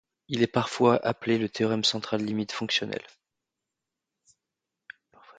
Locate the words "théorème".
1.47-1.83